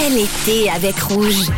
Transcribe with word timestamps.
bel 0.00 0.18
été 0.18 0.70
avec 0.70 0.98
Rouge. 0.98 1.50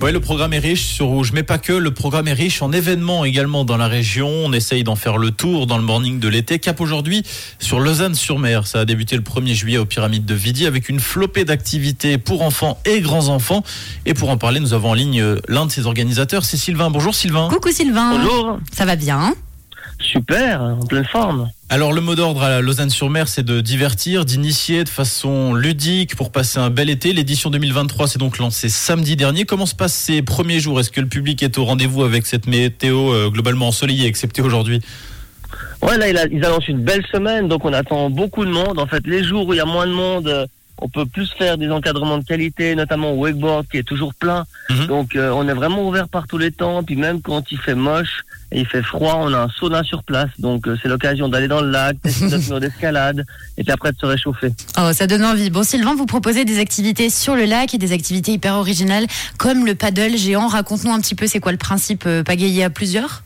Ouais, 0.00 0.10
le 0.10 0.20
programme 0.20 0.54
est 0.54 0.58
riche 0.58 0.86
sur 0.86 1.06
Rouge, 1.06 1.32
mais 1.32 1.42
pas 1.42 1.58
que. 1.58 1.72
Le 1.72 1.92
programme 1.92 2.26
est 2.26 2.32
riche 2.32 2.62
en 2.62 2.72
événements 2.72 3.24
également 3.24 3.64
dans 3.64 3.76
la 3.76 3.88
région. 3.88 4.28
On 4.28 4.52
essaye 4.52 4.84
d'en 4.84 4.96
faire 4.96 5.18
le 5.18 5.30
tour 5.30 5.66
dans 5.66 5.76
le 5.76 5.84
morning 5.84 6.18
de 6.18 6.28
l'été. 6.28 6.58
Cap 6.58 6.80
aujourd'hui 6.80 7.22
sur 7.58 7.78
Lausanne-sur-Mer. 7.78 8.66
Ça 8.66 8.80
a 8.80 8.84
débuté 8.84 9.16
le 9.16 9.22
1er 9.22 9.54
juillet 9.54 9.78
aux 9.78 9.84
Pyramides 9.84 10.24
de 10.24 10.34
Vidi 10.34 10.66
avec 10.66 10.88
une 10.88 10.98
flopée 10.98 11.44
d'activités 11.44 12.16
pour 12.16 12.42
enfants 12.42 12.78
et 12.86 13.00
grands 13.00 13.28
enfants. 13.28 13.62
Et 14.06 14.14
pour 14.14 14.30
en 14.30 14.38
parler, 14.38 14.58
nous 14.58 14.72
avons 14.72 14.90
en 14.90 14.94
ligne 14.94 15.22
l'un 15.46 15.66
de 15.66 15.70
ses 15.70 15.86
organisateurs, 15.86 16.44
c'est 16.44 16.56
Sylvain. 16.56 16.90
Bonjour 16.90 17.14
Sylvain. 17.14 17.48
Coucou 17.50 17.70
Sylvain. 17.70 18.16
Bonjour. 18.16 18.58
Ça 18.72 18.86
va 18.86 18.96
bien? 18.96 19.34
Super, 20.00 20.62
en 20.62 20.86
pleine 20.86 21.04
forme. 21.04 21.50
Alors 21.72 21.94
le 21.94 22.02
mot 22.02 22.14
d'ordre 22.14 22.42
à 22.42 22.60
Lausanne-sur-Mer, 22.60 23.28
c'est 23.28 23.44
de 23.44 23.62
divertir, 23.62 24.26
d'initier 24.26 24.84
de 24.84 24.90
façon 24.90 25.54
ludique 25.54 26.16
pour 26.16 26.30
passer 26.30 26.58
un 26.58 26.68
bel 26.68 26.90
été. 26.90 27.14
L'édition 27.14 27.48
2023 27.48 28.08
s'est 28.08 28.18
donc 28.18 28.36
lancée 28.36 28.68
samedi 28.68 29.16
dernier. 29.16 29.46
Comment 29.46 29.64
se 29.64 29.74
passent 29.74 29.94
ces 29.94 30.20
premiers 30.20 30.60
jours? 30.60 30.80
Est-ce 30.80 30.90
que 30.90 31.00
le 31.00 31.06
public 31.06 31.42
est 31.42 31.56
au 31.56 31.64
rendez-vous 31.64 32.02
avec 32.02 32.26
cette 32.26 32.46
météo 32.46 33.14
euh, 33.14 33.30
globalement 33.30 33.68
ensoleillée, 33.68 34.06
excepté 34.06 34.42
aujourd'hui? 34.42 34.82
Ouais, 35.80 35.96
là, 35.96 36.26
ils 36.30 36.44
annoncent 36.44 36.66
une 36.68 36.82
belle 36.82 37.06
semaine, 37.10 37.48
donc 37.48 37.64
on 37.64 37.72
attend 37.72 38.10
beaucoup 38.10 38.44
de 38.44 38.50
monde. 38.50 38.78
En 38.78 38.86
fait, 38.86 39.06
les 39.06 39.24
jours 39.24 39.46
où 39.46 39.54
il 39.54 39.56
y 39.56 39.60
a 39.60 39.64
moins 39.64 39.86
de 39.86 39.92
monde, 39.92 40.28
euh, 40.28 40.46
on 40.78 40.88
peut 40.88 41.06
plus 41.06 41.30
faire 41.32 41.58
des 41.58 41.70
encadrements 41.70 42.18
de 42.18 42.24
qualité, 42.24 42.74
notamment 42.74 43.12
au 43.12 43.16
wakeboard 43.16 43.66
qui 43.68 43.78
est 43.78 43.82
toujours 43.82 44.14
plein. 44.14 44.44
Mhm. 44.70 44.86
Donc 44.86 45.16
euh, 45.16 45.30
on 45.30 45.48
est 45.48 45.54
vraiment 45.54 45.86
ouvert 45.86 46.08
par 46.08 46.26
tous 46.26 46.38
les 46.38 46.50
temps. 46.50 46.82
Puis 46.82 46.96
même 46.96 47.20
quand 47.20 47.52
il 47.52 47.58
fait 47.58 47.74
moche 47.74 48.24
et 48.50 48.60
il 48.60 48.66
fait 48.66 48.82
froid, 48.82 49.16
on 49.18 49.32
a 49.32 49.38
un 49.38 49.48
sauna 49.48 49.82
sur 49.84 50.02
place. 50.02 50.30
Donc 50.38 50.66
euh, 50.66 50.76
c'est 50.82 50.88
l'occasion 50.88 51.28
d'aller 51.28 51.48
dans 51.48 51.60
le 51.60 51.70
lac, 51.70 51.96
tester 52.02 52.26
notre 52.26 52.48
mur 52.48 52.60
d'escalade 52.60 53.24
et 53.56 53.62
puis 53.62 53.72
après 53.72 53.92
de 53.92 53.98
se 53.98 54.06
réchauffer. 54.06 54.52
Oh, 54.78 54.92
ça 54.92 55.06
donne 55.06 55.24
envie. 55.24 55.50
Bon 55.50 55.62
Sylvain, 55.62 55.94
vous 55.94 56.06
proposez 56.06 56.44
des 56.44 56.58
activités 56.58 57.10
sur 57.10 57.36
le 57.36 57.44
lac 57.44 57.74
et 57.74 57.78
des 57.78 57.92
activités 57.92 58.32
hyper 58.32 58.54
originales 58.54 59.06
comme 59.38 59.66
le 59.66 59.74
paddle 59.74 60.16
géant. 60.16 60.48
Raconte-nous 60.48 60.92
un 60.92 61.00
petit 61.00 61.14
peu 61.14 61.26
c'est 61.26 61.40
quoi 61.40 61.52
le 61.52 61.58
principe 61.58 62.04
euh, 62.06 62.22
pagayer 62.22 62.64
à 62.64 62.70
plusieurs? 62.70 63.22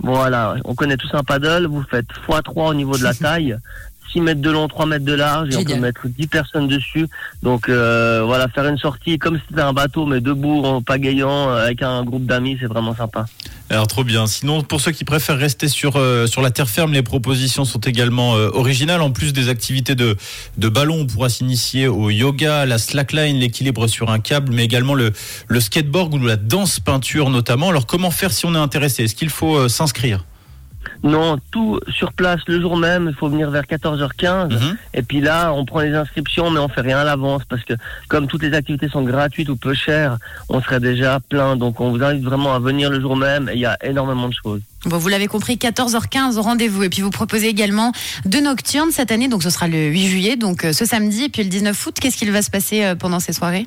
Voilà, 0.00 0.56
on 0.64 0.74
connaît 0.74 0.96
tous 0.96 1.10
un 1.14 1.22
paddle, 1.22 1.66
vous 1.66 1.84
faites 1.88 2.06
x3 2.28 2.70
au 2.70 2.74
niveau 2.74 2.96
de 2.98 3.04
la 3.04 3.14
taille. 3.14 3.56
6 4.14 4.20
mètres 4.20 4.40
de 4.40 4.50
long, 4.50 4.68
3 4.68 4.86
mètres 4.86 5.04
de 5.04 5.12
large, 5.12 5.48
et 5.52 5.56
on 5.56 5.64
peut 5.64 5.74
mettre 5.74 6.06
10 6.06 6.26
personnes 6.28 6.68
dessus. 6.68 7.08
Donc 7.42 7.68
euh, 7.68 8.22
voilà, 8.24 8.48
faire 8.48 8.66
une 8.66 8.78
sortie 8.78 9.18
comme 9.18 9.36
si 9.36 9.42
c'était 9.48 9.62
un 9.62 9.72
bateau, 9.72 10.06
mais 10.06 10.20
debout, 10.20 10.62
en 10.64 10.82
pagayant, 10.82 11.50
euh, 11.50 11.64
avec 11.64 11.82
un 11.82 12.04
groupe 12.04 12.24
d'amis, 12.24 12.56
c'est 12.60 12.66
vraiment 12.66 12.94
sympa. 12.94 13.26
Alors 13.70 13.88
trop 13.88 14.04
bien. 14.04 14.26
Sinon, 14.26 14.62
pour 14.62 14.80
ceux 14.80 14.92
qui 14.92 15.04
préfèrent 15.04 15.38
rester 15.38 15.68
sur 15.68 15.96
euh, 15.96 16.26
sur 16.26 16.42
la 16.42 16.50
terre 16.50 16.68
ferme, 16.68 16.92
les 16.92 17.02
propositions 17.02 17.64
sont 17.64 17.80
également 17.80 18.32
originales. 18.32 19.02
En 19.02 19.10
plus 19.10 19.32
des 19.32 19.48
activités 19.48 19.96
de 19.96 20.16
de 20.56 20.68
ballon, 20.68 21.00
on 21.00 21.06
pourra 21.06 21.28
s'initier 21.28 21.88
au 21.88 22.10
yoga, 22.10 22.66
la 22.66 22.78
slackline, 22.78 23.38
l'équilibre 23.38 23.88
sur 23.88 24.10
un 24.10 24.20
câble, 24.20 24.52
mais 24.52 24.64
également 24.64 24.94
le 24.94 25.12
le 25.48 25.60
skateboard 25.60 26.14
ou 26.14 26.18
la 26.18 26.36
danse 26.36 26.78
peinture 26.78 27.30
notamment. 27.30 27.68
Alors 27.70 27.86
comment 27.86 28.12
faire 28.12 28.32
si 28.32 28.46
on 28.46 28.54
est 28.54 28.58
intéressé? 28.58 29.04
Est-ce 29.04 29.16
qu'il 29.16 29.30
faut 29.30 29.68
s'inscrire? 29.68 30.24
Non, 31.04 31.36
tout 31.50 31.78
sur 31.88 32.14
place 32.14 32.40
le 32.46 32.62
jour 32.62 32.78
même. 32.78 33.08
Il 33.10 33.14
faut 33.14 33.28
venir 33.28 33.50
vers 33.50 33.64
14h15. 33.64 34.54
Mhm. 34.54 34.76
Et 34.94 35.02
puis 35.02 35.20
là, 35.20 35.52
on 35.52 35.66
prend 35.66 35.80
les 35.80 35.94
inscriptions, 35.94 36.50
mais 36.50 36.58
on 36.58 36.68
fait 36.68 36.80
rien 36.80 36.98
à 36.98 37.04
l'avance 37.04 37.42
parce 37.46 37.62
que 37.62 37.74
comme 38.08 38.26
toutes 38.26 38.42
les 38.42 38.54
activités 38.54 38.88
sont 38.88 39.02
gratuites 39.02 39.50
ou 39.50 39.56
peu 39.56 39.74
chères, 39.74 40.16
on 40.48 40.62
serait 40.62 40.80
déjà 40.80 41.20
plein. 41.20 41.56
Donc 41.56 41.78
on 41.80 41.90
vous 41.90 42.02
invite 42.02 42.24
vraiment 42.24 42.54
à 42.54 42.58
venir 42.58 42.88
le 42.88 43.02
jour 43.02 43.16
même. 43.16 43.50
Et 43.50 43.54
il 43.54 43.60
y 43.60 43.66
a 43.66 43.76
énormément 43.84 44.28
de 44.28 44.34
choses. 44.34 44.62
Bon, 44.86 44.96
vous 44.96 45.08
l'avez 45.08 45.26
compris, 45.26 45.56
14h15 45.56 46.38
rendez-vous. 46.38 46.84
Et 46.84 46.88
puis 46.88 47.02
vous 47.02 47.10
proposez 47.10 47.48
également 47.48 47.92
deux 48.24 48.40
nocturnes 48.40 48.90
cette 48.90 49.12
année. 49.12 49.28
Donc 49.28 49.42
ce 49.42 49.50
sera 49.50 49.68
le 49.68 49.88
8 49.88 50.06
juillet, 50.08 50.36
donc 50.36 50.64
euh, 50.64 50.72
ce 50.72 50.86
samedi, 50.86 51.24
et 51.24 51.28
puis 51.28 51.42
le 51.42 51.50
19 51.50 51.86
août. 51.86 51.96
Qu'est-ce 52.00 52.16
qu'il 52.16 52.32
va 52.32 52.40
se 52.40 52.50
passer 52.50 52.82
euh, 52.82 52.94
pendant 52.94 53.20
ces 53.20 53.34
soirées? 53.34 53.66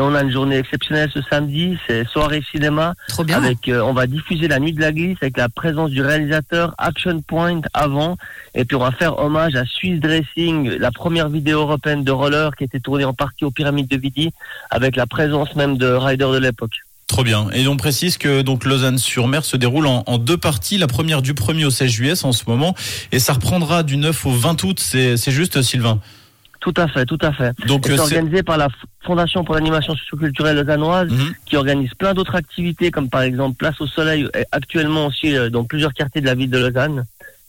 On 0.00 0.14
a 0.14 0.22
une 0.22 0.30
journée 0.30 0.56
exceptionnelle 0.56 1.10
ce 1.12 1.20
samedi, 1.22 1.78
c'est 1.86 2.06
soirée 2.08 2.42
cinéma. 2.50 2.94
Trop 3.08 3.24
bien. 3.24 3.42
Avec, 3.42 3.68
euh, 3.68 3.80
on 3.80 3.92
va 3.92 4.06
diffuser 4.06 4.48
la 4.48 4.58
nuit 4.58 4.72
de 4.72 4.80
la 4.80 4.92
glisse 4.92 5.18
avec 5.22 5.36
la 5.36 5.48
présence 5.48 5.90
du 5.90 6.02
réalisateur 6.02 6.74
Action 6.78 7.20
Point 7.20 7.60
avant. 7.72 8.16
Et 8.54 8.64
puis 8.64 8.76
on 8.76 8.80
va 8.80 8.92
faire 8.92 9.18
hommage 9.18 9.54
à 9.54 9.64
Swiss 9.64 10.00
Dressing, 10.00 10.70
la 10.78 10.90
première 10.90 11.28
vidéo 11.28 11.60
européenne 11.60 12.04
de 12.04 12.10
roller 12.10 12.54
qui 12.56 12.64
a 12.64 12.66
été 12.66 12.80
tournée 12.80 13.04
en 13.04 13.14
partie 13.14 13.44
aux 13.44 13.50
pyramides 13.50 13.88
de 13.88 13.96
Vidi, 13.96 14.32
avec 14.70 14.96
la 14.96 15.06
présence 15.06 15.54
même 15.54 15.76
de 15.76 15.86
riders 15.86 16.32
de 16.32 16.38
l'époque. 16.38 16.74
Trop 17.06 17.22
bien. 17.22 17.48
Et 17.52 17.68
on 17.68 17.76
précise 17.76 18.16
que 18.18 18.42
donc 18.42 18.64
Lausanne-sur-Mer 18.64 19.44
se 19.44 19.56
déroule 19.56 19.86
en, 19.86 20.02
en, 20.06 20.18
deux 20.18 20.38
parties. 20.38 20.78
La 20.78 20.86
première 20.86 21.22
du 21.22 21.34
1er 21.34 21.66
au 21.66 21.70
16 21.70 21.90
juillet 21.90 22.24
en 22.24 22.32
ce 22.32 22.44
moment, 22.48 22.74
et 23.12 23.18
ça 23.18 23.34
reprendra 23.34 23.82
du 23.82 23.96
9 23.96 24.26
au 24.26 24.32
20 24.32 24.64
août. 24.64 24.80
C'est 24.80 25.30
juste, 25.30 25.62
Sylvain? 25.62 26.00
Tout 26.64 26.72
à 26.78 26.88
fait, 26.88 27.04
tout 27.04 27.18
à 27.20 27.30
fait. 27.30 27.52
Donc 27.66 27.84
c'est 27.84 28.00
organisé 28.00 28.42
par 28.42 28.56
la 28.56 28.68
Fondation 29.02 29.44
pour 29.44 29.54
l'animation 29.54 29.94
socioculturelle 29.94 30.56
lausannoise, 30.56 31.10
mhm. 31.10 31.34
qui 31.44 31.58
organise 31.58 31.92
plein 31.92 32.14
d'autres 32.14 32.36
activités, 32.36 32.90
comme 32.90 33.10
par 33.10 33.20
exemple 33.20 33.56
Place 33.56 33.78
au 33.82 33.86
Soleil, 33.86 34.26
actuellement 34.50 35.08
aussi 35.08 35.36
euh, 35.36 35.50
dans 35.50 35.64
plusieurs 35.64 35.92
quartiers 35.92 36.22
de 36.22 36.26
la 36.26 36.34
ville 36.34 36.48
de 36.48 36.56
Lausanne. 36.56 37.04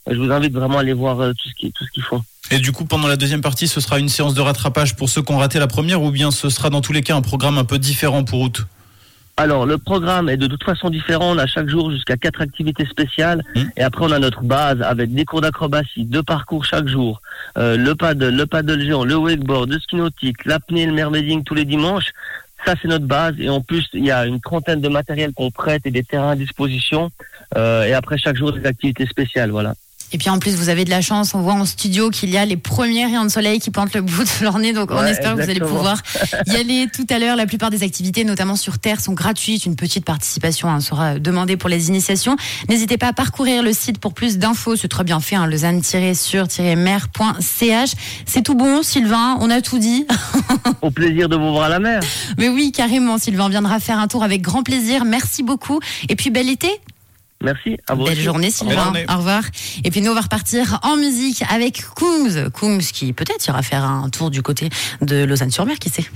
Je 0.06 0.16
vous 0.16 0.30
invite 0.30 0.52
vraiment 0.52 0.76
à 0.76 0.80
aller 0.82 0.92
voir 0.92 1.18
euh, 1.18 1.32
tout 1.32 1.48
ce 1.48 1.54
qui, 1.54 1.72
tout 1.72 1.82
ce 1.86 1.90
qu'ils 1.92 2.02
font. 2.02 2.22
Et 2.50 2.58
du 2.58 2.72
coup, 2.72 2.84
pendant 2.84 3.08
la 3.08 3.16
deuxième 3.16 3.40
partie, 3.40 3.68
ce 3.68 3.80
sera 3.80 3.98
une 3.98 4.10
séance 4.10 4.34
de 4.34 4.42
rattrapage 4.42 4.96
pour 4.96 5.08
ceux 5.08 5.22
qui 5.22 5.32
ont 5.32 5.38
raté 5.38 5.58
la 5.58 5.66
première, 5.66 6.02
ou 6.02 6.10
bien 6.10 6.30
ce 6.30 6.50
sera 6.50 6.68
dans 6.68 6.82
tous 6.82 6.92
les 6.92 7.00
cas 7.00 7.16
un 7.16 7.22
programme 7.22 7.56
un 7.56 7.64
peu 7.64 7.78
différent 7.78 8.22
pour 8.22 8.42
août? 8.42 8.66
Alors, 9.38 9.66
le 9.66 9.76
programme 9.76 10.30
est 10.30 10.38
de 10.38 10.46
toute 10.46 10.64
façon 10.64 10.88
différent. 10.88 11.32
On 11.34 11.38
a 11.38 11.46
chaque 11.46 11.68
jour 11.68 11.90
jusqu'à 11.90 12.16
quatre 12.16 12.40
activités 12.40 12.86
spéciales. 12.86 13.44
Mmh. 13.54 13.60
Et 13.76 13.82
après, 13.82 14.06
on 14.06 14.12
a 14.12 14.18
notre 14.18 14.42
base 14.42 14.80
avec 14.80 15.12
des 15.12 15.26
cours 15.26 15.42
d'acrobatie, 15.42 16.06
deux 16.06 16.22
parcours 16.22 16.64
chaque 16.64 16.88
jour, 16.88 17.20
euh, 17.58 17.76
le 17.76 17.94
paddle, 17.94 18.34
le 18.34 18.46
paddle 18.46 18.80
géant, 18.80 19.04
le 19.04 19.14
wakeboard, 19.16 19.68
le 19.68 19.78
ski 19.78 19.96
nautique, 19.96 20.46
l'apnée, 20.46 20.86
le 20.86 20.92
mermaiding 20.92 21.44
tous 21.44 21.54
les 21.54 21.66
dimanches. 21.66 22.12
Ça, 22.64 22.74
c'est 22.80 22.88
notre 22.88 23.04
base. 23.04 23.34
Et 23.38 23.50
en 23.50 23.60
plus, 23.60 23.86
il 23.92 24.06
y 24.06 24.10
a 24.10 24.24
une 24.24 24.40
trentaine 24.40 24.80
de 24.80 24.88
matériels 24.88 25.34
qu'on 25.34 25.50
prête 25.50 25.82
et 25.84 25.90
des 25.90 26.02
terrains 26.02 26.30
à 26.30 26.36
disposition. 26.36 27.10
Euh, 27.58 27.84
et 27.84 27.92
après, 27.92 28.16
chaque 28.16 28.36
jour, 28.36 28.52
des 28.52 28.64
activités 28.64 29.06
spéciales. 29.06 29.50
Voilà. 29.50 29.74
Et 30.12 30.18
puis 30.18 30.30
en 30.30 30.38
plus, 30.38 30.54
vous 30.54 30.68
avez 30.68 30.84
de 30.84 30.90
la 30.90 31.00
chance. 31.00 31.34
On 31.34 31.40
voit 31.40 31.54
en 31.54 31.64
studio 31.64 32.10
qu'il 32.10 32.30
y 32.30 32.36
a 32.36 32.44
les 32.44 32.56
premiers 32.56 33.06
rayons 33.06 33.24
de 33.24 33.30
soleil 33.30 33.58
qui 33.58 33.70
pointent 33.70 33.94
le 33.94 34.02
bout 34.02 34.24
de 34.24 34.42
leur 34.42 34.58
nez. 34.58 34.72
Donc 34.72 34.90
on 34.90 35.04
espère 35.04 35.36
que 35.36 35.42
vous 35.42 35.50
allez 35.50 35.60
pouvoir 35.60 36.02
y 36.46 36.56
aller 36.56 36.88
tout 36.92 37.06
à 37.10 37.18
l'heure. 37.18 37.36
La 37.36 37.46
plupart 37.46 37.70
des 37.70 37.82
activités, 37.82 38.24
notamment 38.24 38.56
sur 38.56 38.78
Terre, 38.78 39.00
sont 39.00 39.14
gratuites. 39.14 39.66
Une 39.66 39.76
petite 39.76 40.04
participation 40.04 40.70
hein, 40.70 40.80
sera 40.80 41.18
demandée 41.18 41.56
pour 41.56 41.68
les 41.68 41.88
initiations. 41.88 42.36
N'hésitez 42.68 42.98
pas 42.98 43.08
à 43.08 43.12
parcourir 43.12 43.62
le 43.62 43.72
site 43.72 43.98
pour 43.98 44.14
plus 44.14 44.38
d'infos. 44.38 44.76
C'est 44.76 44.88
très 44.88 45.04
bien 45.04 45.20
fait. 45.20 45.36
Hein, 45.36 45.46
Lausanne-sur-mer.ch. 45.46 47.90
C'est 48.26 48.42
tout 48.42 48.54
bon, 48.54 48.82
Sylvain? 48.82 49.36
On 49.40 49.50
a 49.50 49.60
tout 49.60 49.78
dit? 49.78 50.06
Au 50.82 50.90
plaisir 50.90 51.28
de 51.28 51.36
vous 51.36 51.52
voir 51.52 51.64
à 51.64 51.68
la 51.68 51.80
mer. 51.80 52.00
Mais 52.38 52.48
oui, 52.48 52.72
carrément. 52.72 53.18
Sylvain 53.18 53.48
viendra 53.48 53.80
faire 53.80 53.98
un 53.98 54.08
tour 54.08 54.22
avec 54.22 54.42
grand 54.42 54.62
plaisir. 54.62 55.04
Merci 55.04 55.42
beaucoup. 55.42 55.80
Et 56.08 56.16
puis 56.16 56.30
bel 56.30 56.48
été. 56.48 56.70
Merci. 57.42 57.76
À 57.86 57.94
vous 57.94 58.04
Belle 58.04 58.18
journée, 58.18 58.50
Sylvain. 58.50 58.92
Au 59.08 59.16
revoir. 59.18 59.42
Et 59.84 59.90
puis 59.90 60.00
nous, 60.00 60.10
on 60.10 60.14
va 60.14 60.22
repartir 60.22 60.80
en 60.82 60.96
musique 60.96 61.42
avec 61.50 61.84
Kungs. 61.94 62.50
Kungs 62.50 62.78
qui 62.78 63.12
peut-être 63.12 63.46
ira 63.46 63.62
faire 63.62 63.84
un 63.84 64.08
tour 64.08 64.30
du 64.30 64.42
côté 64.42 64.70
de 65.02 65.24
Lausanne-sur-Mer, 65.24 65.78
qui 65.78 65.90
sait? 65.90 66.06